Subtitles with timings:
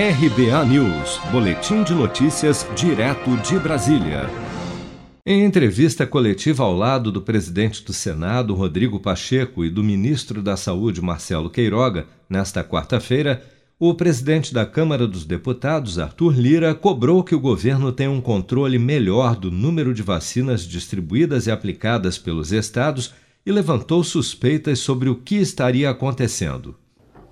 [0.00, 4.30] RBA News, Boletim de Notícias, direto de Brasília.
[5.26, 10.56] Em entrevista coletiva ao lado do presidente do Senado, Rodrigo Pacheco, e do ministro da
[10.56, 13.42] Saúde, Marcelo Queiroga, nesta quarta-feira,
[13.76, 18.78] o presidente da Câmara dos Deputados, Arthur Lira, cobrou que o governo tenha um controle
[18.78, 23.12] melhor do número de vacinas distribuídas e aplicadas pelos estados
[23.44, 26.76] e levantou suspeitas sobre o que estaria acontecendo.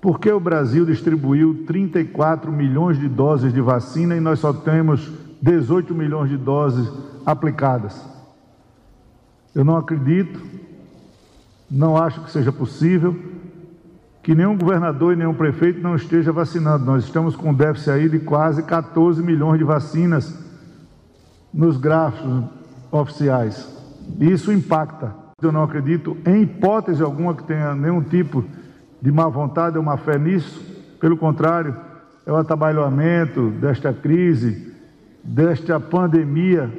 [0.07, 5.11] Por que o Brasil distribuiu 34 milhões de doses de vacina e nós só temos
[5.41, 6.89] 18 milhões de doses
[7.25, 8.01] aplicadas?
[9.53, 10.39] Eu não acredito,
[11.69, 13.19] não acho que seja possível
[14.23, 16.85] que nenhum governador e nenhum prefeito não esteja vacinando.
[16.85, 20.41] Nós estamos com um déficit aí de quase 14 milhões de vacinas
[21.53, 22.45] nos gráficos
[22.89, 23.77] oficiais.
[24.21, 25.13] Isso impacta.
[25.41, 28.66] Eu não acredito, em hipótese alguma, que tenha nenhum tipo de
[29.11, 30.61] má vontade ou má fé nisso.
[30.99, 31.75] Pelo contrário,
[32.25, 34.73] é o atabalhamento desta crise,
[35.23, 36.71] desta pandemia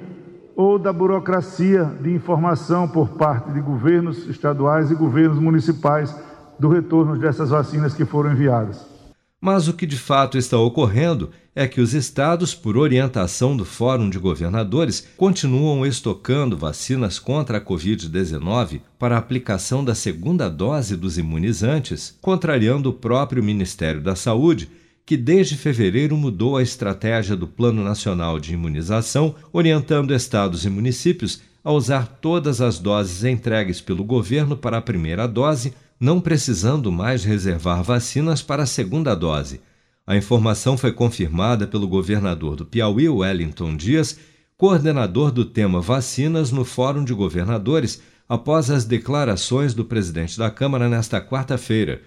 [0.56, 6.14] ou da burocracia de informação por parte de governos estaduais e governos municipais
[6.58, 8.97] do retorno dessas vacinas que foram enviadas.
[9.40, 14.10] Mas o que de fato está ocorrendo é que os estados, por orientação do Fórum
[14.10, 22.16] de Governadores, continuam estocando vacinas contra a Covid-19 para aplicação da segunda dose dos imunizantes,
[22.20, 24.68] contrariando o próprio Ministério da Saúde,
[25.06, 31.40] que desde fevereiro mudou a estratégia do Plano Nacional de Imunização, orientando estados e municípios
[31.64, 37.24] a usar todas as doses entregues pelo governo para a primeira dose não precisando mais
[37.24, 39.60] reservar vacinas para a segunda dose.
[40.06, 44.18] A informação foi confirmada pelo governador do Piauí, Wellington Dias,
[44.56, 50.88] coordenador do tema vacinas no Fórum de Governadores, após as declarações do presidente da Câmara
[50.88, 52.00] nesta quarta-feira.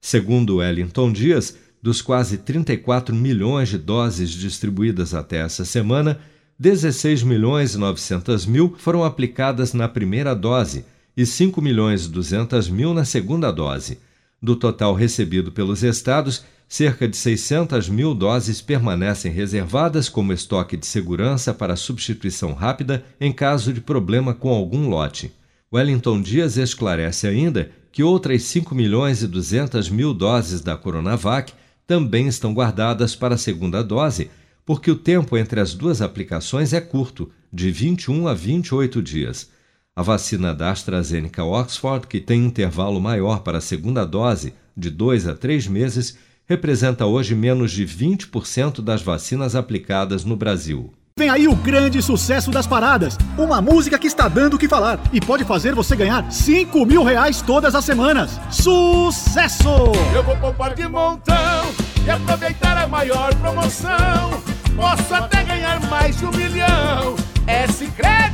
[0.00, 6.18] Segundo Wellington Dias, dos quase 34 milhões de doses distribuídas até essa semana,
[6.58, 10.84] 16 milhões e 900 mil foram aplicadas na primeira dose
[11.16, 13.98] e 5 milhões e 200 mil na segunda dose.
[14.42, 20.86] Do total recebido pelos estados, cerca de 600 mil doses permanecem reservadas como estoque de
[20.86, 25.32] segurança para substituição rápida em caso de problema com algum lote.
[25.72, 31.52] Wellington Dias esclarece ainda que outras 5 milhões e 200 mil doses da Coronavac
[31.86, 34.30] também estão guardadas para a segunda dose,
[34.66, 39.48] porque o tempo entre as duas aplicações é curto, de 21 a 28 dias.
[39.96, 45.28] A vacina da AstraZeneca Oxford, que tem intervalo maior para a segunda dose, de dois
[45.28, 46.18] a três meses,
[46.48, 50.92] representa hoje menos de 20% das vacinas aplicadas no Brasil.
[51.16, 53.16] Vem aí o grande sucesso das paradas.
[53.38, 57.04] Uma música que está dando o que falar e pode fazer você ganhar 5 mil
[57.04, 58.40] reais todas as semanas.
[58.50, 59.92] Sucesso!
[60.12, 61.72] Eu vou poupar de montão
[62.04, 64.42] e aproveitar a maior promoção.
[64.74, 67.14] Posso até ganhar mais de um milhão.
[67.46, 68.33] É poupanção.